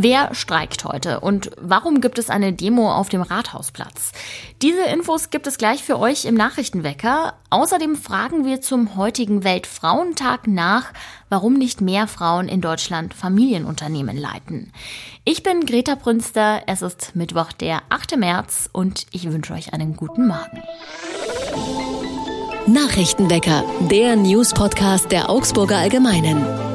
Wer 0.00 0.32
streikt 0.32 0.84
heute 0.84 1.18
und 1.18 1.50
warum 1.60 2.00
gibt 2.00 2.20
es 2.20 2.30
eine 2.30 2.52
Demo 2.52 2.92
auf 2.92 3.08
dem 3.08 3.20
Rathausplatz? 3.20 4.12
Diese 4.62 4.84
Infos 4.84 5.30
gibt 5.30 5.48
es 5.48 5.58
gleich 5.58 5.82
für 5.82 5.98
euch 5.98 6.24
im 6.24 6.36
Nachrichtenwecker. 6.36 7.34
Außerdem 7.50 7.96
fragen 7.96 8.44
wir 8.44 8.60
zum 8.60 8.94
heutigen 8.94 9.42
Weltfrauentag 9.42 10.46
nach, 10.46 10.92
warum 11.30 11.54
nicht 11.54 11.80
mehr 11.80 12.06
Frauen 12.06 12.46
in 12.46 12.60
Deutschland 12.60 13.12
Familienunternehmen 13.12 14.16
leiten. 14.16 14.72
Ich 15.24 15.42
bin 15.42 15.66
Greta 15.66 15.96
Brünster, 15.96 16.62
es 16.68 16.80
ist 16.80 17.16
Mittwoch, 17.16 17.50
der 17.50 17.82
8. 17.88 18.18
März 18.18 18.70
und 18.72 19.04
ich 19.10 19.28
wünsche 19.32 19.52
euch 19.52 19.72
einen 19.72 19.96
guten 19.96 20.28
Morgen. 20.28 20.62
Nachrichtenwecker, 22.68 23.64
der 23.90 24.14
News-Podcast 24.14 25.10
der 25.10 25.28
Augsburger 25.28 25.78
Allgemeinen. 25.78 26.67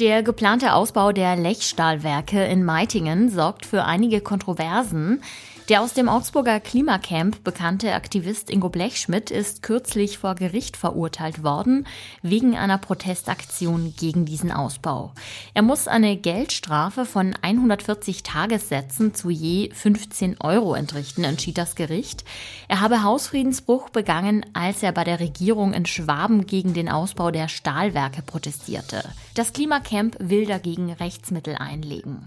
Der 0.00 0.22
geplante 0.22 0.72
Ausbau 0.72 1.12
der 1.12 1.36
Lechstahlwerke 1.36 2.42
in 2.46 2.64
Meitingen 2.64 3.28
sorgt 3.28 3.66
für 3.66 3.84
einige 3.84 4.22
Kontroversen. 4.22 5.22
Der 5.70 5.82
aus 5.82 5.92
dem 5.94 6.08
Augsburger 6.08 6.58
Klimacamp 6.58 7.44
bekannte 7.44 7.94
Aktivist 7.94 8.50
Ingo 8.50 8.70
Blechschmidt 8.70 9.30
ist 9.30 9.62
kürzlich 9.62 10.18
vor 10.18 10.34
Gericht 10.34 10.76
verurteilt 10.76 11.44
worden 11.44 11.86
wegen 12.22 12.56
einer 12.56 12.76
Protestaktion 12.76 13.94
gegen 13.96 14.24
diesen 14.24 14.50
Ausbau. 14.50 15.12
Er 15.54 15.62
muss 15.62 15.86
eine 15.86 16.16
Geldstrafe 16.16 17.04
von 17.04 17.36
140 17.40 18.24
Tagessätzen 18.24 19.14
zu 19.14 19.30
je 19.30 19.70
15 19.72 20.40
Euro 20.40 20.74
entrichten, 20.74 21.22
entschied 21.22 21.56
das 21.56 21.76
Gericht. 21.76 22.24
Er 22.66 22.80
habe 22.80 23.04
Hausfriedensbruch 23.04 23.90
begangen, 23.90 24.44
als 24.54 24.82
er 24.82 24.90
bei 24.90 25.04
der 25.04 25.20
Regierung 25.20 25.72
in 25.72 25.86
Schwaben 25.86 26.48
gegen 26.48 26.74
den 26.74 26.88
Ausbau 26.88 27.30
der 27.30 27.46
Stahlwerke 27.46 28.22
protestierte. 28.22 29.04
Das 29.36 29.52
Klimacamp 29.52 30.16
will 30.18 30.46
dagegen 30.46 30.90
Rechtsmittel 30.92 31.54
einlegen. 31.54 32.26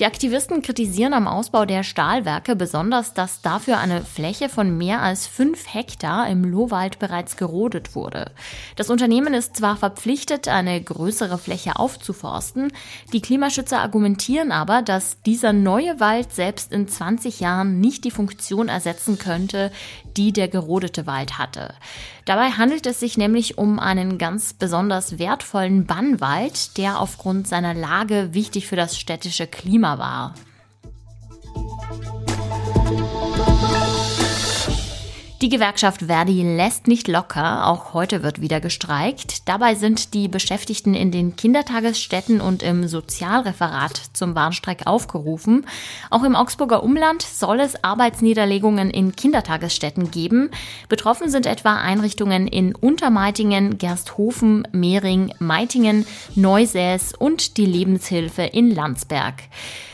Die 0.00 0.06
Aktivisten 0.06 0.62
kritisieren 0.62 1.14
am 1.14 1.28
Ausbau 1.28 1.66
der 1.66 1.84
Stahlwerke 1.84 2.56
besonders 2.56 2.79
besonders, 2.80 3.12
dass 3.12 3.42
dafür 3.42 3.76
eine 3.76 4.00
Fläche 4.00 4.48
von 4.48 4.78
mehr 4.78 5.02
als 5.02 5.26
fünf 5.26 5.66
Hektar 5.74 6.26
im 6.30 6.44
Lohwald 6.44 6.98
bereits 6.98 7.36
gerodet 7.36 7.94
wurde. 7.94 8.30
Das 8.76 8.88
Unternehmen 8.88 9.34
ist 9.34 9.54
zwar 9.54 9.76
verpflichtet, 9.76 10.48
eine 10.48 10.80
größere 10.80 11.36
Fläche 11.36 11.76
aufzuforsten, 11.76 12.72
die 13.12 13.20
Klimaschützer 13.20 13.80
argumentieren 13.80 14.50
aber, 14.50 14.80
dass 14.80 15.20
dieser 15.20 15.52
neue 15.52 16.00
Wald 16.00 16.32
selbst 16.32 16.72
in 16.72 16.88
20 16.88 17.40
Jahren 17.40 17.80
nicht 17.80 18.04
die 18.04 18.10
Funktion 18.10 18.68
ersetzen 18.68 19.18
könnte, 19.18 19.70
die 20.16 20.32
der 20.32 20.48
gerodete 20.48 21.06
Wald 21.06 21.36
hatte. 21.36 21.74
Dabei 22.24 22.52
handelt 22.52 22.86
es 22.86 22.98
sich 22.98 23.18
nämlich 23.18 23.58
um 23.58 23.78
einen 23.78 24.16
ganz 24.16 24.54
besonders 24.54 25.18
wertvollen 25.18 25.84
Bannwald, 25.84 26.78
der 26.78 26.98
aufgrund 26.98 27.46
seiner 27.46 27.74
Lage 27.74 28.30
wichtig 28.32 28.66
für 28.66 28.76
das 28.76 28.98
städtische 28.98 29.46
Klima 29.46 29.98
war. 29.98 30.34
Die 35.42 35.48
Gewerkschaft 35.48 36.02
Verdi 36.02 36.42
lässt 36.42 36.86
nicht 36.86 37.08
locker. 37.08 37.66
Auch 37.66 37.94
heute 37.94 38.22
wird 38.22 38.42
wieder 38.42 38.60
gestreikt. 38.60 39.48
Dabei 39.48 39.74
sind 39.74 40.12
die 40.12 40.28
Beschäftigten 40.28 40.92
in 40.92 41.10
den 41.10 41.34
Kindertagesstätten 41.34 42.42
und 42.42 42.62
im 42.62 42.86
Sozialreferat 42.86 44.10
zum 44.12 44.34
Warnstreik 44.34 44.86
aufgerufen. 44.86 45.64
Auch 46.10 46.24
im 46.24 46.36
Augsburger 46.36 46.82
Umland 46.82 47.22
soll 47.22 47.60
es 47.60 47.82
Arbeitsniederlegungen 47.82 48.90
in 48.90 49.16
Kindertagesstätten 49.16 50.10
geben. 50.10 50.50
Betroffen 50.90 51.30
sind 51.30 51.46
etwa 51.46 51.76
Einrichtungen 51.76 52.46
in 52.46 52.74
Untermeitingen, 52.74 53.78
Gersthofen, 53.78 54.68
Mehring, 54.72 55.32
Meitingen, 55.38 56.06
Neusäß 56.34 57.14
und 57.14 57.56
die 57.56 57.64
Lebenshilfe 57.64 58.42
in 58.42 58.74
Landsberg. 58.74 59.36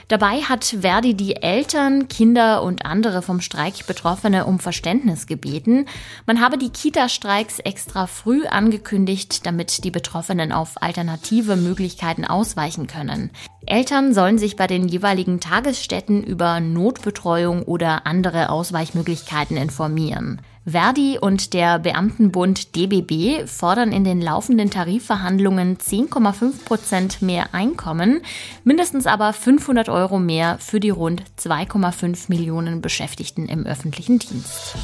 Dabei 0.09 0.41
hat 0.43 0.65
Verdi 0.65 1.15
die 1.15 1.43
Eltern, 1.43 2.06
Kinder 2.06 2.62
und 2.62 2.87
andere 2.87 3.22
vom 3.22 3.41
Streik 3.41 3.89
Betroffene 3.89 4.47
um 4.47 4.61
Verständnis 4.61 5.27
gebeten. 5.27 5.87
Man 6.27 6.41
habe 6.41 6.59
die 6.59 6.71
Kita-Streiks 6.71 7.59
extra 7.59 8.06
früh 8.06 8.47
angekündigt, 8.47 9.44
damit 9.47 9.83
die 9.83 9.91
Betroffenen 9.91 10.53
auf 10.53 10.81
alternative 10.81 11.56
Möglichkeiten 11.56 12.25
ausweichen 12.25 12.87
können. 12.87 13.33
Eltern 13.67 14.15
sollen 14.15 14.39
sich 14.39 14.55
bei 14.55 14.69
den 14.69 14.87
jeweiligen 14.87 15.41
Tagesstätten 15.41 16.23
über 16.23 16.61
Notbetreuung 16.61 17.65
oder 17.65 18.06
andere 18.06 18.50
Ausweichmöglichkeiten 18.50 19.56
informieren. 19.56 20.41
Verdi 20.69 21.16
und 21.21 21.54
der 21.54 21.78
Beamtenbund 21.78 22.75
DBB 22.75 23.47
fordern 23.47 23.93
in 23.93 24.03
den 24.03 24.21
laufenden 24.21 24.69
Tarifverhandlungen 24.69 25.78
10,5 25.78 26.65
Prozent 26.65 27.22
mehr 27.22 27.54
Einkommen, 27.54 28.21
mindestens 28.65 29.06
aber 29.06 29.32
500 29.32 29.88
Euro 29.88 30.19
mehr 30.19 30.59
für 30.59 30.81
die 30.81 30.91
rund 30.91 31.22
2,5 31.38 32.25
Millionen 32.28 32.82
Beschäftigten 32.82 33.47
im 33.47 33.65
öffentlichen 33.65 34.19
Dienst. 34.19 34.75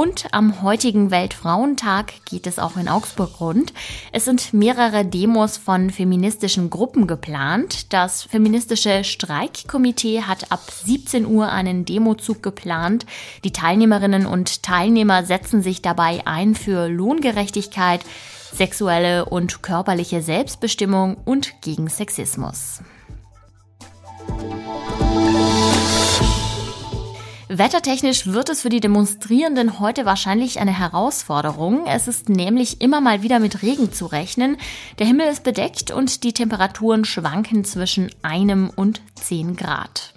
Und 0.00 0.32
am 0.32 0.62
heutigen 0.62 1.10
Weltfrauentag 1.10 2.24
geht 2.24 2.46
es 2.46 2.58
auch 2.58 2.78
in 2.78 2.88
Augsburg 2.88 3.38
rund. 3.38 3.74
Es 4.12 4.24
sind 4.24 4.54
mehrere 4.54 5.04
Demos 5.04 5.58
von 5.58 5.90
feministischen 5.90 6.70
Gruppen 6.70 7.06
geplant. 7.06 7.92
Das 7.92 8.22
feministische 8.22 9.04
Streikkomitee 9.04 10.22
hat 10.22 10.50
ab 10.50 10.62
17 10.70 11.26
Uhr 11.26 11.52
einen 11.52 11.84
Demozug 11.84 12.42
geplant. 12.42 13.04
Die 13.44 13.52
Teilnehmerinnen 13.52 14.24
und 14.24 14.62
Teilnehmer 14.62 15.22
setzen 15.26 15.60
sich 15.60 15.82
dabei 15.82 16.22
ein 16.24 16.54
für 16.54 16.88
Lohngerechtigkeit, 16.88 18.00
sexuelle 18.54 19.26
und 19.26 19.62
körperliche 19.62 20.22
Selbstbestimmung 20.22 21.18
und 21.26 21.60
gegen 21.60 21.90
Sexismus. 21.90 22.80
Wettertechnisch 27.52 28.28
wird 28.28 28.48
es 28.48 28.62
für 28.62 28.68
die 28.68 28.78
Demonstrierenden 28.78 29.80
heute 29.80 30.04
wahrscheinlich 30.04 30.60
eine 30.60 30.78
Herausforderung. 30.78 31.84
Es 31.84 32.06
ist 32.06 32.28
nämlich 32.28 32.80
immer 32.80 33.00
mal 33.00 33.22
wieder 33.22 33.40
mit 33.40 33.62
Regen 33.62 33.92
zu 33.92 34.06
rechnen. 34.06 34.56
Der 35.00 35.06
Himmel 35.06 35.26
ist 35.26 35.42
bedeckt 35.42 35.90
und 35.90 36.22
die 36.22 36.32
Temperaturen 36.32 37.04
schwanken 37.04 37.64
zwischen 37.64 38.08
einem 38.22 38.70
und 38.70 39.02
zehn 39.16 39.56
Grad. 39.56 40.14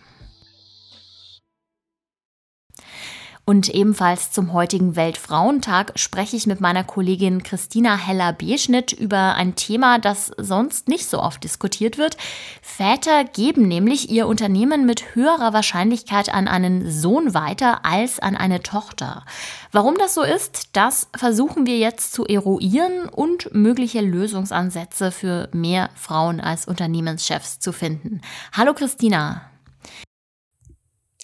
Und 3.45 3.67
ebenfalls 3.67 4.31
zum 4.31 4.53
heutigen 4.53 4.95
Weltfrauentag 4.95 5.91
spreche 5.99 6.37
ich 6.37 6.47
mit 6.47 6.61
meiner 6.61 6.85
Kollegin 6.85 7.43
Christina 7.43 7.97
Heller-Beschnitt 7.97 8.93
über 8.93 9.35
ein 9.35 9.55
Thema, 9.55 9.99
das 9.99 10.31
sonst 10.37 10.87
nicht 10.87 11.09
so 11.09 11.19
oft 11.19 11.43
diskutiert 11.43 11.97
wird. 11.97 12.15
Väter 12.61 13.25
geben 13.25 13.67
nämlich 13.67 14.09
ihr 14.09 14.27
Unternehmen 14.27 14.85
mit 14.85 15.13
höherer 15.13 15.51
Wahrscheinlichkeit 15.51 16.33
an 16.33 16.47
einen 16.47 16.89
Sohn 16.89 17.33
weiter 17.33 17.83
als 17.83 18.21
an 18.21 18.37
eine 18.37 18.63
Tochter. 18.63 19.25
Warum 19.73 19.97
das 19.97 20.13
so 20.13 20.23
ist, 20.23 20.69
das 20.71 21.09
versuchen 21.13 21.65
wir 21.65 21.77
jetzt 21.77 22.13
zu 22.13 22.25
eruieren 22.25 23.09
und 23.09 23.53
mögliche 23.53 23.99
Lösungsansätze 23.99 25.11
für 25.11 25.49
mehr 25.51 25.89
Frauen 25.95 26.39
als 26.39 26.65
Unternehmenschefs 26.65 27.59
zu 27.59 27.73
finden. 27.73 28.21
Hallo 28.53 28.73
Christina. 28.73 29.49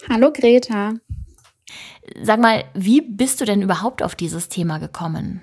Hallo 0.10 0.34
Greta. 0.34 0.96
Sag 2.22 2.40
mal, 2.40 2.64
wie 2.74 3.02
bist 3.02 3.42
du 3.42 3.46
denn 3.46 3.62
überhaupt 3.62 4.04
auf 4.04 4.16
dieses 4.16 4.50
Thema 4.50 4.80
gekommen? 4.80 5.42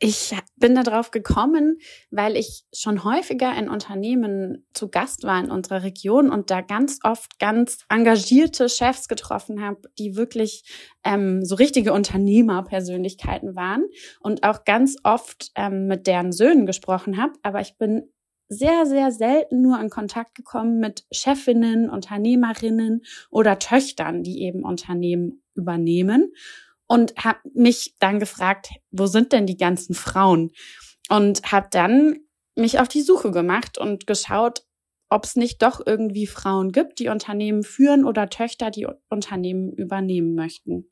Ich 0.00 0.34
bin 0.56 0.74
darauf 0.74 1.12
gekommen, 1.12 1.78
weil 2.10 2.36
ich 2.36 2.64
schon 2.74 3.04
häufiger 3.04 3.56
in 3.56 3.68
Unternehmen 3.68 4.66
zu 4.74 4.90
Gast 4.90 5.22
war 5.22 5.38
in 5.42 5.50
unserer 5.50 5.84
Region 5.84 6.30
und 6.30 6.50
da 6.50 6.62
ganz 6.62 6.98
oft 7.04 7.38
ganz 7.38 7.78
engagierte 7.88 8.68
Chefs 8.68 9.06
getroffen 9.06 9.62
habe, 9.62 9.82
die 9.98 10.16
wirklich 10.16 10.64
ähm, 11.04 11.44
so 11.44 11.54
richtige 11.54 11.92
Unternehmerpersönlichkeiten 11.92 13.54
waren 13.54 13.84
und 14.20 14.42
auch 14.42 14.64
ganz 14.64 14.96
oft 15.04 15.52
ähm, 15.54 15.86
mit 15.86 16.08
deren 16.08 16.32
Söhnen 16.32 16.66
gesprochen 16.66 17.16
habe. 17.16 17.32
Aber 17.42 17.60
ich 17.60 17.78
bin 17.78 18.12
sehr, 18.54 18.86
sehr 18.86 19.10
selten 19.12 19.60
nur 19.60 19.80
in 19.80 19.90
Kontakt 19.90 20.34
gekommen 20.34 20.78
mit 20.78 21.04
Chefinnen, 21.12 21.90
Unternehmerinnen 21.90 23.02
oder 23.30 23.58
Töchtern, 23.58 24.22
die 24.22 24.42
eben 24.42 24.64
Unternehmen 24.64 25.42
übernehmen 25.54 26.32
und 26.86 27.14
habe 27.16 27.38
mich 27.54 27.96
dann 27.98 28.18
gefragt, 28.18 28.70
wo 28.90 29.06
sind 29.06 29.32
denn 29.32 29.46
die 29.46 29.56
ganzen 29.56 29.94
Frauen? 29.94 30.52
Und 31.08 31.50
habe 31.52 31.68
dann 31.70 32.20
mich 32.56 32.78
auf 32.78 32.88
die 32.88 33.02
Suche 33.02 33.30
gemacht 33.30 33.78
und 33.78 34.06
geschaut, 34.06 34.64
ob 35.10 35.24
es 35.24 35.36
nicht 35.36 35.62
doch 35.62 35.80
irgendwie 35.84 36.26
Frauen 36.26 36.72
gibt, 36.72 36.98
die 36.98 37.08
Unternehmen 37.08 37.62
führen 37.62 38.04
oder 38.04 38.28
Töchter, 38.28 38.70
die 38.70 38.86
Unternehmen 39.08 39.72
übernehmen 39.72 40.34
möchten. 40.34 40.90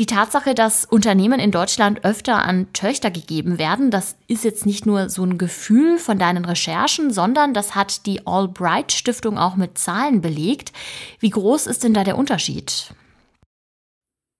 Die 0.00 0.06
Tatsache, 0.06 0.54
dass 0.54 0.84
Unternehmen 0.84 1.38
in 1.38 1.52
Deutschland 1.52 2.04
öfter 2.04 2.42
an 2.42 2.72
Töchter 2.72 3.12
gegeben 3.12 3.58
werden, 3.58 3.92
das 3.92 4.16
ist 4.26 4.42
jetzt 4.42 4.66
nicht 4.66 4.86
nur 4.86 5.08
so 5.08 5.22
ein 5.22 5.38
Gefühl 5.38 5.98
von 5.98 6.18
deinen 6.18 6.44
Recherchen, 6.44 7.12
sondern 7.12 7.54
das 7.54 7.76
hat 7.76 8.04
die 8.06 8.26
Albright 8.26 8.90
Stiftung 8.90 9.38
auch 9.38 9.54
mit 9.54 9.78
Zahlen 9.78 10.20
belegt. 10.20 10.72
Wie 11.20 11.30
groß 11.30 11.68
ist 11.68 11.84
denn 11.84 11.94
da 11.94 12.02
der 12.02 12.18
Unterschied? 12.18 12.92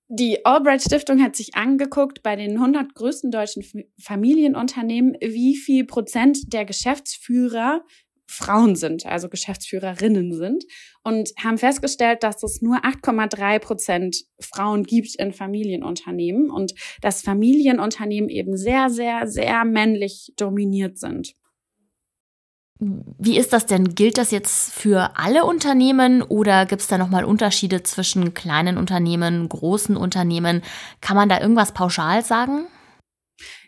Die 0.09 0.45
Albright 0.45 0.83
Stiftung 0.83 1.23
hat 1.23 1.35
sich 1.35 1.55
angeguckt 1.55 2.23
bei 2.23 2.37
den 2.37 2.53
100 2.53 2.95
größten 2.95 3.31
deutschen 3.31 3.65
Familienunternehmen, 3.99 5.17
wie 5.21 5.57
viel 5.57 5.85
Prozent 5.87 6.53
der 6.53 6.65
Geschäftsführer 6.65 7.85
Frauen 8.26 8.76
sind, 8.76 9.06
also 9.06 9.29
Geschäftsführerinnen 9.29 10.32
sind 10.32 10.65
und 11.03 11.31
haben 11.43 11.59
festgestellt, 11.59 12.23
dass 12.23 12.43
es 12.43 12.62
nur 12.62 12.79
8,3 12.85 13.59
Prozent 13.59 14.25
Frauen 14.41 14.85
gibt 14.85 15.15
in 15.17 15.32
Familienunternehmen 15.32 16.50
und 16.50 16.75
dass 17.00 17.23
Familienunternehmen 17.23 18.31
eben 18.31 18.56
sehr, 18.56 18.91
sehr, 18.91 19.26
sehr 19.26 19.65
männlich 19.65 20.32
dominiert 20.37 20.99
sind. 20.99 21.35
Wie 22.81 23.38
ist 23.38 23.53
das 23.53 23.67
denn? 23.67 23.94
Gilt 23.94 24.19
das 24.19 24.31
jetzt 24.31 24.73
für 24.73 25.17
alle 25.17 25.44
Unternehmen 25.44 26.23
oder 26.23 26.67
gibt 26.67 26.82
es 26.82 26.88
da 26.88 26.99
nochmal 26.99 27.25
Unterschiede 27.25 27.82
zwischen 27.85 28.35
kleinen 28.35 28.76
Unternehmen, 28.76 29.49
großen 29.49 29.97
Unternehmen? 29.97 30.62
Kann 31.00 31.17
man 31.17 31.29
da 31.29 31.41
irgendwas 31.41 31.73
pauschal 31.73 32.25
sagen? 32.25 32.67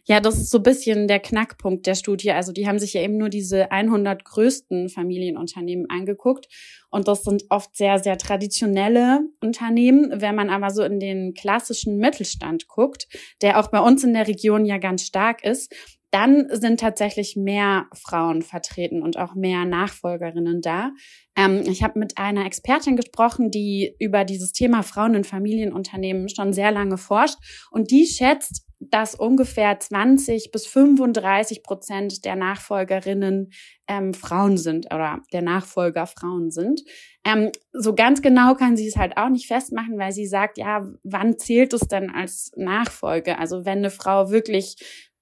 Ja, 0.09 0.21
das 0.21 0.39
ist 0.39 0.51
so 0.51 0.59
ein 0.59 0.63
bisschen 0.63 1.09
der 1.09 1.19
Knackpunkt 1.19 1.85
der 1.85 1.97
Studie. 1.97 2.31
Also 2.31 2.53
die 2.53 2.69
haben 2.69 2.79
sich 2.79 2.95
ja 2.95 3.03
eben 3.03 3.17
nur 3.17 3.29
diese 3.29 3.73
100 3.73 4.25
größten 4.25 4.89
Familienunternehmen 4.89 5.91
angeguckt. 5.91 6.47
Und 6.91 7.09
das 7.09 7.25
sind 7.25 7.43
oft 7.51 7.77
sehr, 7.77 7.99
sehr 7.99 8.17
traditionelle 8.17 9.23
Unternehmen. 9.41 10.21
Wenn 10.21 10.37
man 10.37 10.49
aber 10.49 10.71
so 10.71 10.85
in 10.85 11.01
den 11.01 11.35
klassischen 11.35 11.99
Mittelstand 11.99 12.69
guckt, 12.69 13.09
der 13.43 13.59
auch 13.59 13.67
bei 13.67 13.81
uns 13.81 14.05
in 14.05 14.15
der 14.15 14.29
Region 14.29 14.65
ja 14.65 14.79
ganz 14.79 15.03
stark 15.03 15.43
ist, 15.43 15.75
dann 16.13 16.47
sind 16.51 16.79
tatsächlich 16.79 17.35
mehr 17.35 17.87
Frauen 17.93 18.43
vertreten 18.43 19.03
und 19.03 19.19
auch 19.19 19.35
mehr 19.35 19.65
Nachfolgerinnen 19.65 20.61
da. 20.61 20.93
Ähm, 21.37 21.65
ich 21.67 21.83
habe 21.83 21.99
mit 21.99 22.17
einer 22.17 22.47
Expertin 22.47 22.95
gesprochen, 22.97 23.51
die 23.51 23.97
über 23.99 24.25
dieses 24.25 24.53
Thema 24.53 24.83
Frauen 24.83 25.15
in 25.15 25.25
Familienunternehmen 25.25 26.29
schon 26.29 26.53
sehr 26.53 26.71
lange 26.71 26.97
forscht 26.97 27.39
und 27.73 27.91
die 27.91 28.07
schätzt, 28.07 28.66
dass 28.79 29.15
ungefähr 29.15 29.79
20 29.79 30.51
bis 30.51 30.67
35 30.67 31.63
Prozent 31.63 32.25
der 32.25 32.37
Nachfolgerinnen 32.37 33.51
ähm, 33.89 34.13
Frauen 34.13 34.59
sind 34.59 34.87
oder 34.87 35.23
der 35.33 35.43
Nachfolger 35.43 36.07
Frauen 36.07 36.51
sind. 36.51 36.83
Ähm, 37.25 37.51
so 37.73 37.95
ganz 37.95 38.21
genau 38.21 38.55
kann 38.55 38.77
sie 38.77 38.87
es 38.87 38.97
halt 38.97 39.17
auch 39.17 39.31
nicht 39.31 39.47
festmachen, 39.47 39.99
weil 39.99 40.13
sie 40.13 40.27
sagt, 40.27 40.59
ja, 40.59 40.87
wann 41.03 41.39
zählt 41.39 41.73
es 41.73 41.83
denn 41.83 42.11
als 42.11 42.53
Nachfolge? 42.57 43.39
Also 43.39 43.65
wenn 43.65 43.79
eine 43.79 43.91
Frau 43.91 44.31
wirklich 44.31 44.77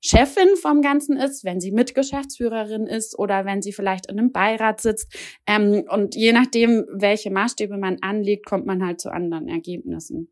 Chefin 0.07 0.57
vom 0.61 0.83
Ganzen 0.83 1.17
ist, 1.17 1.45
wenn 1.45 1.61
sie 1.61 1.71
Mitgeschäftsführerin 1.71 2.87
ist 2.87 3.19
oder 3.19 3.47
wenn 3.47 3.63
sie 3.63 3.73
vielleicht 3.73 4.07
in 4.07 4.19
einem 4.19 4.33
Beirat 4.33 4.83
sitzt. 4.83 5.17
Ähm, 5.47 5.85
und 5.89 6.15
je 6.15 6.33
nachdem, 6.33 6.85
welche 6.93 7.31
Maßstäbe 7.31 7.79
man 7.79 7.99
anlegt, 8.03 8.45
kommt 8.45 8.67
man 8.67 8.85
halt 8.85 9.01
zu 9.01 9.11
anderen 9.11 9.49
Ergebnissen. 9.49 10.29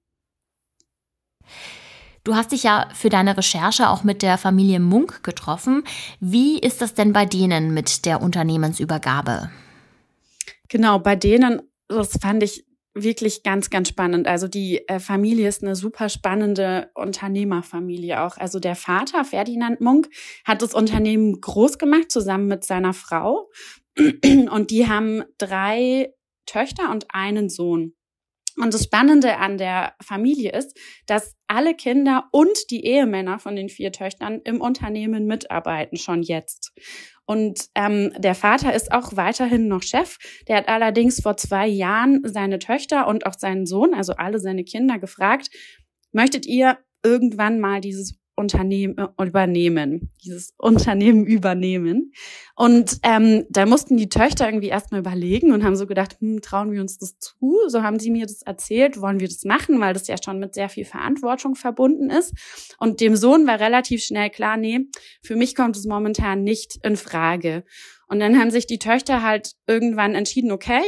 Du 2.24 2.36
hast 2.36 2.52
dich 2.52 2.62
ja 2.62 2.88
für 2.94 3.08
deine 3.08 3.36
Recherche 3.36 3.90
auch 3.90 4.04
mit 4.04 4.22
der 4.22 4.38
Familie 4.38 4.78
Munk 4.78 5.24
getroffen. 5.24 5.82
Wie 6.20 6.58
ist 6.58 6.80
das 6.80 6.94
denn 6.94 7.12
bei 7.12 7.26
denen 7.26 7.74
mit 7.74 8.04
der 8.04 8.22
Unternehmensübergabe? 8.22 9.50
Genau, 10.68 11.00
bei 11.00 11.16
denen, 11.16 11.62
das 11.88 12.18
fand 12.20 12.44
ich 12.44 12.64
wirklich 12.94 13.42
ganz, 13.42 13.70
ganz 13.70 13.88
spannend. 13.88 14.28
Also 14.28 14.46
die 14.46 14.86
äh, 14.86 15.00
Familie 15.00 15.48
ist 15.48 15.62
eine 15.62 15.74
super 15.74 16.08
spannende 16.08 16.90
Unternehmerfamilie 16.94 18.22
auch. 18.22 18.36
Also 18.36 18.60
der 18.60 18.76
Vater, 18.76 19.24
Ferdinand 19.24 19.80
Munk, 19.80 20.08
hat 20.44 20.62
das 20.62 20.74
Unternehmen 20.74 21.40
groß 21.40 21.78
gemacht, 21.78 22.12
zusammen 22.12 22.46
mit 22.46 22.64
seiner 22.64 22.92
Frau. 22.92 23.50
Und 23.98 24.70
die 24.70 24.88
haben 24.88 25.24
drei 25.38 26.14
Töchter 26.46 26.90
und 26.90 27.06
einen 27.12 27.48
Sohn. 27.48 27.94
Und 28.56 28.74
das 28.74 28.84
Spannende 28.84 29.38
an 29.38 29.58
der 29.58 29.94
Familie 30.02 30.52
ist, 30.52 30.78
dass 31.06 31.34
alle 31.46 31.74
Kinder 31.74 32.28
und 32.32 32.70
die 32.70 32.84
Ehemänner 32.84 33.38
von 33.38 33.56
den 33.56 33.68
vier 33.68 33.92
Töchtern 33.92 34.40
im 34.44 34.60
Unternehmen 34.60 35.26
mitarbeiten, 35.26 35.96
schon 35.96 36.22
jetzt. 36.22 36.72
Und 37.24 37.66
ähm, 37.74 38.12
der 38.18 38.34
Vater 38.34 38.74
ist 38.74 38.92
auch 38.92 39.16
weiterhin 39.16 39.68
noch 39.68 39.82
Chef. 39.82 40.18
Der 40.48 40.56
hat 40.56 40.68
allerdings 40.68 41.20
vor 41.20 41.36
zwei 41.36 41.66
Jahren 41.66 42.20
seine 42.24 42.58
Töchter 42.58 43.06
und 43.06 43.26
auch 43.26 43.34
seinen 43.38 43.64
Sohn, 43.64 43.94
also 43.94 44.14
alle 44.14 44.38
seine 44.38 44.64
Kinder, 44.64 44.98
gefragt, 44.98 45.48
möchtet 46.12 46.46
ihr 46.46 46.78
irgendwann 47.02 47.58
mal 47.60 47.80
dieses 47.80 48.21
Unternehmen 48.42 48.98
äh, 48.98 49.24
übernehmen, 49.24 50.12
dieses 50.22 50.52
Unternehmen 50.58 51.24
übernehmen. 51.24 52.12
Und 52.54 52.98
ähm, 53.02 53.46
da 53.48 53.64
mussten 53.64 53.96
die 53.96 54.08
Töchter 54.08 54.46
irgendwie 54.46 54.68
erstmal 54.68 55.00
überlegen 55.00 55.52
und 55.52 55.64
haben 55.64 55.76
so 55.76 55.86
gedacht, 55.86 56.16
hm, 56.20 56.42
trauen 56.42 56.72
wir 56.72 56.80
uns 56.80 56.98
das 56.98 57.18
zu? 57.18 57.56
So 57.68 57.82
haben 57.82 57.98
sie 57.98 58.10
mir 58.10 58.26
das 58.26 58.42
erzählt, 58.42 59.00
wollen 59.00 59.20
wir 59.20 59.28
das 59.28 59.44
machen, 59.44 59.80
weil 59.80 59.94
das 59.94 60.08
ja 60.08 60.16
schon 60.22 60.38
mit 60.38 60.54
sehr 60.54 60.68
viel 60.68 60.84
Verantwortung 60.84 61.54
verbunden 61.54 62.10
ist. 62.10 62.34
Und 62.78 63.00
dem 63.00 63.16
Sohn 63.16 63.46
war 63.46 63.60
relativ 63.60 64.02
schnell 64.02 64.30
klar, 64.30 64.56
nee, 64.56 64.80
für 65.22 65.36
mich 65.36 65.54
kommt 65.54 65.76
es 65.76 65.86
momentan 65.86 66.42
nicht 66.42 66.78
in 66.82 66.96
Frage. 66.96 67.64
Und 68.08 68.20
dann 68.20 68.38
haben 68.38 68.50
sich 68.50 68.66
die 68.66 68.78
Töchter 68.78 69.22
halt 69.22 69.52
irgendwann 69.66 70.14
entschieden, 70.14 70.52
okay, 70.52 70.82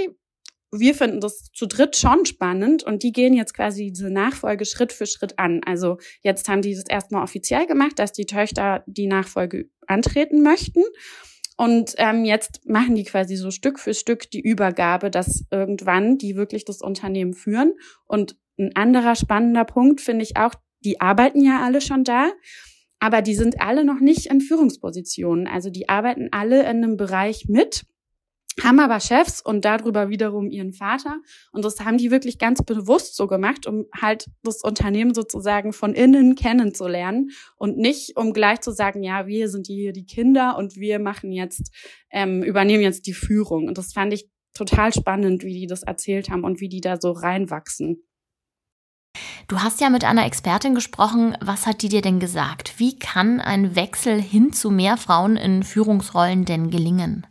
wir 0.80 0.94
finden 0.94 1.20
das 1.20 1.50
zu 1.52 1.66
dritt 1.66 1.96
schon 1.96 2.26
spannend 2.26 2.82
und 2.82 3.02
die 3.02 3.12
gehen 3.12 3.34
jetzt 3.34 3.54
quasi 3.54 3.92
diese 3.92 4.10
Nachfolge 4.10 4.64
Schritt 4.64 4.92
für 4.92 5.06
Schritt 5.06 5.38
an. 5.38 5.60
Also 5.64 5.98
jetzt 6.22 6.48
haben 6.48 6.62
die 6.62 6.74
das 6.74 6.84
erstmal 6.88 7.22
offiziell 7.22 7.66
gemacht, 7.66 7.98
dass 7.98 8.12
die 8.12 8.26
Töchter 8.26 8.84
die 8.86 9.06
Nachfolge 9.06 9.68
antreten 9.86 10.42
möchten. 10.42 10.82
Und 11.56 11.94
ähm, 11.98 12.24
jetzt 12.24 12.66
machen 12.66 12.94
die 12.96 13.04
quasi 13.04 13.36
so 13.36 13.50
Stück 13.50 13.78
für 13.78 13.94
Stück 13.94 14.30
die 14.30 14.40
Übergabe, 14.40 15.10
dass 15.10 15.44
irgendwann 15.50 16.18
die 16.18 16.34
wirklich 16.34 16.64
das 16.64 16.80
Unternehmen 16.80 17.32
führen. 17.32 17.74
Und 18.06 18.36
ein 18.58 18.74
anderer 18.74 19.14
spannender 19.14 19.64
Punkt 19.64 20.00
finde 20.00 20.24
ich 20.24 20.36
auch, 20.36 20.54
die 20.84 21.00
arbeiten 21.00 21.40
ja 21.40 21.62
alle 21.62 21.80
schon 21.80 22.04
da, 22.04 22.30
aber 22.98 23.22
die 23.22 23.34
sind 23.34 23.60
alle 23.60 23.84
noch 23.84 24.00
nicht 24.00 24.26
in 24.26 24.40
Führungspositionen. 24.40 25.46
Also 25.46 25.70
die 25.70 25.88
arbeiten 25.88 26.28
alle 26.32 26.62
in 26.62 26.82
einem 26.82 26.96
Bereich 26.96 27.46
mit 27.48 27.86
haben 28.62 28.78
aber 28.78 29.00
Chefs 29.00 29.40
und 29.40 29.64
darüber 29.64 30.08
wiederum 30.08 30.50
ihren 30.50 30.72
Vater. 30.72 31.20
Und 31.52 31.64
das 31.64 31.80
haben 31.80 31.98
die 31.98 32.10
wirklich 32.10 32.38
ganz 32.38 32.62
bewusst 32.62 33.16
so 33.16 33.26
gemacht, 33.26 33.66
um 33.66 33.86
halt 34.00 34.26
das 34.42 34.62
Unternehmen 34.62 35.14
sozusagen 35.14 35.72
von 35.72 35.94
innen 35.94 36.34
kennenzulernen 36.34 37.30
und 37.56 37.76
nicht, 37.76 38.16
um 38.16 38.32
gleich 38.32 38.60
zu 38.60 38.70
sagen, 38.70 39.02
ja, 39.02 39.26
wir 39.26 39.48
sind 39.48 39.66
hier 39.66 39.92
die 39.92 40.06
Kinder 40.06 40.56
und 40.56 40.76
wir 40.76 40.98
machen 40.98 41.32
jetzt, 41.32 41.72
ähm, 42.10 42.42
übernehmen 42.42 42.82
jetzt 42.82 43.06
die 43.06 43.14
Führung. 43.14 43.66
Und 43.66 43.78
das 43.78 43.92
fand 43.92 44.12
ich 44.12 44.28
total 44.54 44.94
spannend, 44.94 45.42
wie 45.42 45.60
die 45.60 45.66
das 45.66 45.82
erzählt 45.82 46.30
haben 46.30 46.44
und 46.44 46.60
wie 46.60 46.68
die 46.68 46.80
da 46.80 47.00
so 47.00 47.10
reinwachsen. 47.10 48.04
Du 49.46 49.60
hast 49.60 49.80
ja 49.80 49.90
mit 49.90 50.04
einer 50.04 50.26
Expertin 50.26 50.74
gesprochen. 50.74 51.36
Was 51.40 51.66
hat 51.66 51.82
die 51.82 51.88
dir 51.88 52.02
denn 52.02 52.18
gesagt? 52.18 52.78
Wie 52.78 52.98
kann 52.98 53.40
ein 53.40 53.76
Wechsel 53.76 54.20
hin 54.20 54.52
zu 54.52 54.70
mehr 54.70 54.96
Frauen 54.96 55.36
in 55.36 55.62
Führungsrollen 55.62 56.44
denn 56.44 56.70
gelingen? 56.70 57.26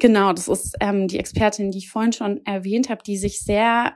Genau, 0.00 0.32
das 0.32 0.48
ist 0.48 0.76
ähm, 0.80 1.08
die 1.08 1.18
Expertin, 1.18 1.70
die 1.70 1.78
ich 1.78 1.90
vorhin 1.90 2.12
schon 2.12 2.44
erwähnt 2.46 2.88
habe, 2.88 3.02
die 3.04 3.18
sich 3.18 3.40
sehr 3.40 3.92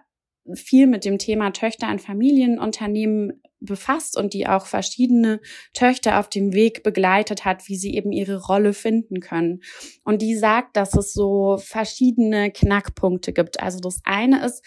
viel 0.55 0.87
mit 0.87 1.07
dem 1.07 1.17
Thema 1.17 1.51
Töchter 1.51 1.89
an 1.89 1.99
Familienunternehmen 1.99 3.43
befasst 3.61 4.19
und 4.19 4.35
die 4.35 4.47
auch 4.47 4.67
verschiedene 4.67 5.41
Töchter 5.73 6.21
auf 6.21 6.29
dem 6.29 6.53
Weg 6.53 6.83
begleitet 6.83 7.47
hat, 7.47 7.67
wie 7.69 7.77
sie 7.77 7.95
eben 7.95 8.13
ihre 8.13 8.45
Rolle 8.45 8.75
finden 8.75 9.21
können. 9.21 9.63
Und 10.05 10.21
die 10.21 10.37
sagt, 10.37 10.77
dass 10.77 10.95
es 10.95 11.15
so 11.15 11.57
verschiedene 11.57 12.51
Knackpunkte 12.51 13.33
gibt. 13.33 13.61
Also 13.61 13.81
das 13.81 14.03
eine 14.05 14.45
ist, 14.45 14.63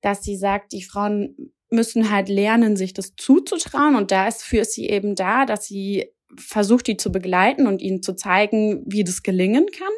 dass 0.00 0.22
sie 0.22 0.36
sagt, 0.36 0.72
die 0.72 0.84
Frauen 0.84 1.52
müssen 1.68 2.12
halt 2.12 2.28
lernen, 2.28 2.76
sich 2.76 2.94
das 2.94 3.14
zuzutrauen. 3.16 3.96
Und 3.96 4.12
da 4.12 4.28
ist 4.28 4.44
für 4.44 4.64
sie 4.64 4.88
eben 4.88 5.16
da, 5.16 5.44
dass 5.44 5.66
sie 5.66 6.12
versucht, 6.36 6.86
die 6.86 6.96
zu 6.96 7.12
begleiten 7.12 7.66
und 7.66 7.80
ihnen 7.80 8.02
zu 8.02 8.14
zeigen, 8.14 8.82
wie 8.86 9.04
das 9.04 9.22
gelingen 9.22 9.66
kann. 9.66 9.92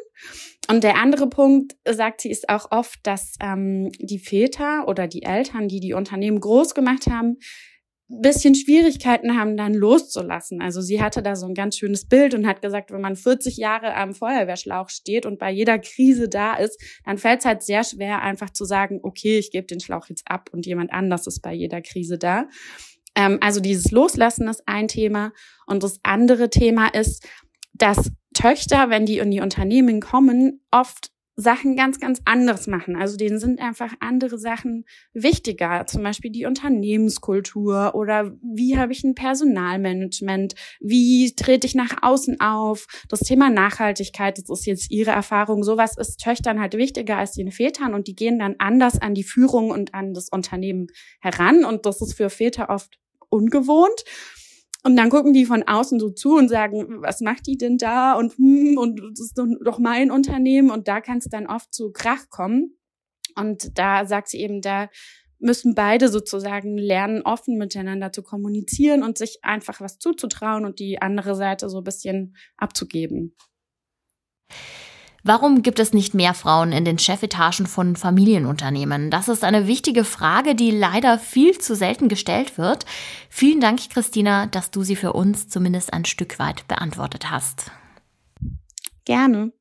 Und 0.69 0.83
der 0.83 0.97
andere 0.97 1.27
Punkt, 1.27 1.75
sagt 1.87 2.21
sie, 2.21 2.29
ist 2.29 2.49
auch 2.49 2.71
oft, 2.71 2.99
dass 3.03 3.35
ähm, 3.41 3.91
die 3.99 4.19
Väter 4.19 4.87
oder 4.87 5.07
die 5.07 5.23
Eltern, 5.23 5.67
die 5.67 5.79
die 5.79 5.93
Unternehmen 5.93 6.39
groß 6.39 6.75
gemacht 6.75 7.07
haben, 7.07 7.37
bisschen 8.09 8.55
Schwierigkeiten 8.55 9.37
haben, 9.37 9.55
dann 9.55 9.73
loszulassen. 9.75 10.61
Also 10.61 10.81
sie 10.81 11.01
hatte 11.01 11.21
da 11.21 11.35
so 11.35 11.45
ein 11.45 11.53
ganz 11.53 11.77
schönes 11.77 12.07
Bild 12.07 12.33
und 12.33 12.47
hat 12.47 12.61
gesagt, 12.61 12.91
wenn 12.91 13.01
man 13.01 13.15
40 13.15 13.57
Jahre 13.57 13.93
am 13.93 14.15
Feuerwehrschlauch 14.15 14.89
steht 14.89 15.27
und 15.27 15.37
bei 15.37 15.51
jeder 15.51 15.77
Krise 15.77 16.27
da 16.27 16.55
ist, 16.55 16.81
dann 17.05 17.19
fällt 17.19 17.39
es 17.39 17.45
halt 17.45 17.61
sehr 17.61 17.83
schwer, 17.83 18.21
einfach 18.21 18.49
zu 18.49 18.65
sagen, 18.65 18.99
okay, 19.03 19.37
ich 19.37 19.51
gebe 19.51 19.67
den 19.67 19.79
Schlauch 19.79 20.07
jetzt 20.09 20.23
ab 20.25 20.49
und 20.51 20.65
jemand 20.65 20.91
anders 20.91 21.27
ist 21.27 21.41
bei 21.41 21.53
jeder 21.53 21.81
Krise 21.81 22.17
da. 22.17 22.47
Ähm, 23.19 23.37
also 23.41 23.59
dieses 23.59 23.91
Loslassen 23.91 24.47
ist 24.47 24.63
ein 24.65 24.87
Thema. 24.87 25.33
Und 25.67 25.83
das 25.83 25.99
andere 26.03 26.49
Thema 26.49 26.87
ist, 26.87 27.27
dass 27.73 28.11
Töchter, 28.33 28.89
wenn 28.89 29.05
die 29.05 29.17
in 29.17 29.29
die 29.29 29.41
Unternehmen 29.41 29.99
kommen, 29.99 30.61
oft 30.71 31.11
Sachen 31.35 31.77
ganz, 31.77 31.99
ganz 31.99 32.21
anderes 32.25 32.67
machen. 32.67 32.95
Also 32.97 33.15
denen 33.15 33.39
sind 33.39 33.61
einfach 33.61 33.93
andere 33.99 34.37
Sachen 34.37 34.85
wichtiger. 35.13 35.85
Zum 35.85 36.03
Beispiel 36.03 36.31
die 36.31 36.45
Unternehmenskultur 36.45 37.95
oder 37.95 38.33
wie 38.41 38.77
habe 38.77 38.91
ich 38.91 39.03
ein 39.03 39.15
Personalmanagement? 39.15 40.55
Wie 40.81 41.33
trete 41.35 41.65
ich 41.65 41.75
nach 41.75 41.95
außen 42.01 42.41
auf? 42.41 42.87
Das 43.07 43.21
Thema 43.21 43.49
Nachhaltigkeit, 43.49 44.37
das 44.37 44.49
ist 44.49 44.65
jetzt 44.65 44.91
ihre 44.91 45.11
Erfahrung. 45.11 45.63
Sowas 45.63 45.97
ist 45.97 46.19
Töchtern 46.19 46.59
halt 46.59 46.73
wichtiger 46.73 47.17
als 47.17 47.31
den 47.33 47.51
Vätern 47.51 47.93
und 47.93 48.07
die 48.07 48.15
gehen 48.15 48.39
dann 48.39 48.55
anders 48.59 49.01
an 49.01 49.13
die 49.13 49.23
Führung 49.23 49.71
und 49.71 49.93
an 49.93 50.13
das 50.13 50.27
Unternehmen 50.29 50.87
heran. 51.21 51.63
Und 51.63 51.85
das 51.85 52.01
ist 52.01 52.15
für 52.15 52.29
Väter 52.29 52.69
oft 52.69 52.99
ungewohnt. 53.29 54.03
Und 54.83 54.95
dann 54.95 55.09
gucken 55.09 55.33
die 55.33 55.45
von 55.45 55.63
außen 55.63 55.99
so 55.99 56.09
zu 56.09 56.37
und 56.37 56.47
sagen, 56.47 57.01
was 57.01 57.19
macht 57.19 57.47
die 57.47 57.57
denn 57.57 57.77
da? 57.77 58.13
Und, 58.13 58.37
hm, 58.37 58.77
und 58.77 59.01
das 59.11 59.19
ist 59.19 59.37
doch 59.37 59.79
mein 59.79 60.09
Unternehmen. 60.09 60.71
Und 60.71 60.87
da 60.87 61.01
kann 61.01 61.17
es 61.17 61.25
dann 61.25 61.47
oft 61.47 61.73
zu 61.73 61.91
Krach 61.91 62.29
kommen. 62.29 62.77
Und 63.35 63.77
da 63.77 64.05
sagt 64.05 64.29
sie 64.29 64.39
eben, 64.39 64.61
da 64.61 64.89
müssen 65.39 65.73
beide 65.73 66.09
sozusagen 66.09 66.77
lernen, 66.77 67.21
offen 67.23 67.57
miteinander 67.57 68.11
zu 68.11 68.23
kommunizieren 68.23 69.03
und 69.03 69.17
sich 69.17 69.39
einfach 69.41 69.81
was 69.81 69.97
zuzutrauen 69.97 70.65
und 70.65 70.79
die 70.79 71.01
andere 71.01 71.35
Seite 71.35 71.69
so 71.69 71.79
ein 71.79 71.83
bisschen 71.83 72.35
abzugeben. 72.57 73.35
Warum 75.23 75.61
gibt 75.61 75.79
es 75.79 75.93
nicht 75.93 76.13
mehr 76.13 76.33
Frauen 76.33 76.71
in 76.71 76.85
den 76.85 76.97
Chefetagen 76.97 77.67
von 77.67 77.95
Familienunternehmen? 77.95 79.11
Das 79.11 79.27
ist 79.27 79.43
eine 79.43 79.67
wichtige 79.67 80.05
Frage, 80.05 80.55
die 80.55 80.71
leider 80.71 81.19
viel 81.19 81.57
zu 81.57 81.75
selten 81.75 82.07
gestellt 82.07 82.57
wird. 82.57 82.85
Vielen 83.29 83.59
Dank, 83.59 83.89
Christina, 83.89 84.45
dass 84.45 84.71
du 84.71 84.83
sie 84.83 84.95
für 84.95 85.13
uns 85.13 85.49
zumindest 85.49 85.93
ein 85.93 86.05
Stück 86.05 86.39
weit 86.39 86.67
beantwortet 86.67 87.29
hast. 87.29 87.71
Gerne. 89.05 89.51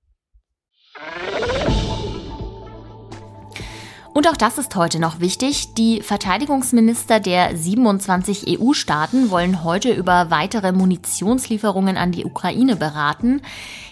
Und 4.15 4.27
auch 4.27 4.37
das 4.37 4.59
ist 4.59 4.75
heute 4.75 4.99
noch 4.99 5.21
wichtig. 5.21 5.75
Die 5.75 6.03
Verteidigungsminister 6.03 7.21
der 7.21 7.57
27 7.57 8.59
EU-Staaten 8.59 9.31
wollen 9.31 9.62
heute 9.62 9.93
über 9.93 10.31
weitere 10.31 10.73
Munitionslieferungen 10.73 11.97
an 11.97 12.11
die 12.11 12.25
Ukraine 12.25 12.75
beraten. 12.75 13.43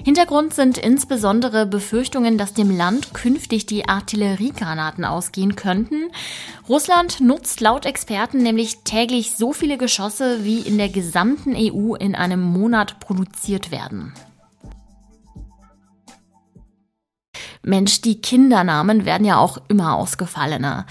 Hintergrund 0.05 0.55
sind 0.55 0.79
insbesondere 0.79 1.67
Befürchtungen, 1.67 2.39
dass 2.39 2.55
dem 2.55 2.77
Land 2.77 3.15
künftig 3.15 3.67
die 3.67 3.89
Artilleriegranaten 3.89 5.05
ausgehen 5.05 5.55
könnten. 5.55 6.11
Russland 6.69 7.21
nutzt 7.21 7.61
laut 7.61 7.87
Experten 7.87 8.39
nämlich 8.39 8.79
täglich 8.79 9.37
so 9.37 9.53
viele 9.53 9.79
Geschosse, 9.79 10.45
wie 10.45 10.59
in 10.59 10.79
der 10.79 10.89
gesamten 10.89 11.55
EU 11.55 11.95
in 11.95 12.15
einem 12.15 12.41
Monat 12.41 12.99
produziert 13.01 13.71
werden. 13.71 14.13
Mensch, 17.67 18.01
die 18.01 18.21
Kindernamen 18.21 19.05
werden 19.05 19.27
ja 19.27 19.39
auch 19.39 19.59
immer 19.69 19.97
ausgefallener. 19.97 20.87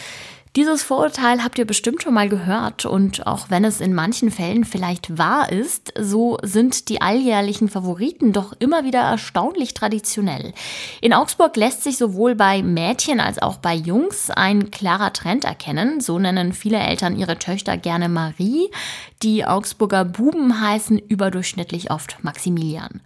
Dieses 0.55 0.83
Vorurteil 0.83 1.43
habt 1.43 1.57
ihr 1.57 1.65
bestimmt 1.65 2.01
schon 2.01 2.13
mal 2.13 2.29
gehört 2.29 2.85
und 2.85 3.27
auch 3.27 3.49
wenn 3.49 3.65
es 3.65 3.81
in 3.81 3.93
manchen 3.93 4.31
Fällen 4.31 4.63
vielleicht 4.63 5.17
wahr 5.17 5.51
ist, 5.51 5.91
so 5.99 6.37
sind 6.43 6.87
die 6.87 7.01
alljährlichen 7.01 7.67
Favoriten 7.67 8.31
doch 8.31 8.53
immer 8.59 8.85
wieder 8.85 9.01
erstaunlich 9.01 9.73
traditionell. 9.73 10.53
In 11.01 11.13
Augsburg 11.13 11.57
lässt 11.57 11.83
sich 11.83 11.97
sowohl 11.97 12.35
bei 12.35 12.63
Mädchen 12.63 13.19
als 13.19 13.41
auch 13.41 13.57
bei 13.57 13.75
Jungs 13.75 14.29
ein 14.29 14.71
klarer 14.71 15.11
Trend 15.11 15.43
erkennen. 15.43 15.99
So 15.99 16.19
nennen 16.19 16.53
viele 16.53 16.79
Eltern 16.79 17.17
ihre 17.17 17.37
Töchter 17.37 17.75
gerne 17.75 18.07
Marie. 18.07 18.71
Die 19.23 19.43
Augsburger 19.43 20.05
Buben 20.05 20.61
heißen 20.61 20.99
überdurchschnittlich 20.99 21.91
oft 21.91 22.23
Maximilian. 22.23 23.01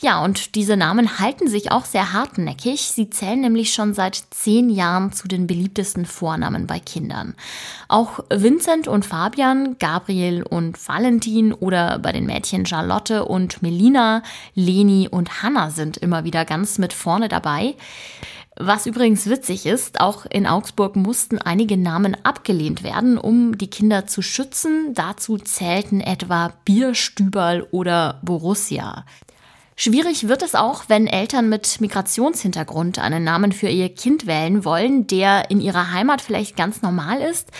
Ja, 0.00 0.24
und 0.24 0.56
diese 0.56 0.76
Namen 0.76 1.20
halten 1.20 1.46
sich 1.46 1.70
auch 1.70 1.84
sehr 1.84 2.12
hartnäckig. 2.12 2.80
Sie 2.80 3.10
zählen 3.10 3.40
nämlich 3.40 3.72
schon 3.72 3.94
seit 3.94 4.16
zehn 4.30 4.68
Jahren 4.70 5.12
zu 5.12 5.28
den 5.28 5.46
beliebtesten 5.46 6.04
Vornamen 6.04 6.66
bei 6.66 6.80
Kindern. 6.80 7.34
Auch 7.86 8.24
Vincent 8.28 8.88
und 8.88 9.06
Fabian, 9.06 9.78
Gabriel 9.78 10.42
und 10.42 10.88
Valentin 10.88 11.52
oder 11.52 12.00
bei 12.00 12.10
den 12.10 12.26
Mädchen 12.26 12.66
Charlotte 12.66 13.24
und 13.24 13.62
Melina, 13.62 14.24
Leni 14.54 15.08
und 15.08 15.42
Hannah 15.42 15.70
sind 15.70 15.96
immer 15.96 16.24
wieder 16.24 16.44
ganz 16.44 16.78
mit 16.78 16.92
vorne 16.92 17.28
dabei. 17.28 17.76
Was 18.56 18.86
übrigens 18.86 19.28
witzig 19.30 19.64
ist, 19.64 20.00
auch 20.00 20.26
in 20.26 20.46
Augsburg 20.46 20.94
mussten 20.94 21.38
einige 21.38 21.76
Namen 21.76 22.16
abgelehnt 22.22 22.82
werden, 22.82 23.16
um 23.16 23.56
die 23.56 23.70
Kinder 23.70 24.06
zu 24.06 24.22
schützen. 24.22 24.92
Dazu 24.92 25.38
zählten 25.38 26.00
etwa 26.00 26.52
Bierstüberl 26.64 27.66
oder 27.70 28.20
Borussia. 28.22 29.06
Schwierig 29.74 30.28
wird 30.28 30.42
es 30.42 30.54
auch, 30.54 30.84
wenn 30.88 31.06
Eltern 31.06 31.48
mit 31.48 31.80
Migrationshintergrund 31.80 32.98
einen 32.98 33.24
Namen 33.24 33.52
für 33.52 33.68
ihr 33.68 33.88
Kind 33.88 34.26
wählen 34.26 34.64
wollen, 34.64 35.06
der 35.06 35.50
in 35.50 35.60
ihrer 35.60 35.92
Heimat 35.92 36.20
vielleicht 36.20 36.56
ganz 36.56 36.82
normal 36.82 37.20
ist, 37.20 37.50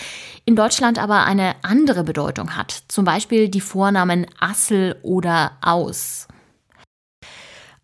in 0.45 0.55
Deutschland 0.55 0.99
aber 0.99 1.25
eine 1.25 1.55
andere 1.63 2.03
Bedeutung 2.03 2.55
hat. 2.55 2.83
Zum 2.87 3.03
Beispiel 3.05 3.49
die 3.49 3.61
Vornamen 3.61 4.27
Assel 4.39 4.95
oder 5.01 5.53
Aus 5.61 6.27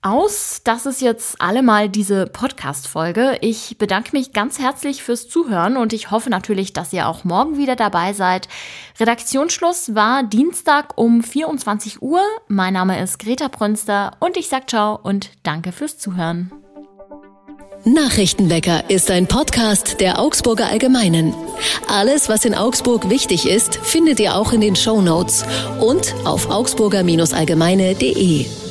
aus. 0.01 0.61
Das 0.63 0.85
ist 0.85 1.01
jetzt 1.01 1.41
allemal 1.41 1.89
diese 1.89 2.27
Podcast-Folge. 2.27 3.37
Ich 3.41 3.77
bedanke 3.77 4.11
mich 4.13 4.33
ganz 4.33 4.59
herzlich 4.59 5.03
fürs 5.03 5.27
Zuhören 5.27 5.77
und 5.77 5.93
ich 5.93 6.11
hoffe 6.11 6.29
natürlich, 6.29 6.73
dass 6.73 6.93
ihr 6.93 7.07
auch 7.07 7.23
morgen 7.23 7.57
wieder 7.57 7.75
dabei 7.75 8.13
seid. 8.13 8.47
Redaktionsschluss 8.99 9.95
war 9.95 10.23
Dienstag 10.23 10.97
um 10.97 11.23
24 11.23 12.01
Uhr. 12.01 12.21
Mein 12.47 12.73
Name 12.73 13.01
ist 13.01 13.19
Greta 13.19 13.49
Prünster 13.49 14.11
und 14.19 14.37
ich 14.37 14.47
sag 14.47 14.69
ciao 14.69 14.99
und 15.01 15.31
danke 15.43 15.71
fürs 15.71 15.97
Zuhören. 15.97 16.51
Nachrichtenwecker 17.85 18.89
ist 18.89 19.09
ein 19.09 19.27
Podcast 19.27 20.01
der 20.01 20.19
Augsburger 20.19 20.67
Allgemeinen. 20.67 21.33
Alles, 21.87 22.27
was 22.27 22.43
in 22.43 22.53
Augsburg 22.53 23.09
wichtig 23.09 23.47
ist, 23.47 23.75
findet 23.75 24.19
ihr 24.19 24.35
auch 24.35 24.51
in 24.51 24.59
den 24.59 24.75
Show 24.75 25.01
Notes 25.01 25.45
und 25.79 26.13
auf 26.25 26.49
augsburger-allgemeine.de. 26.49 28.68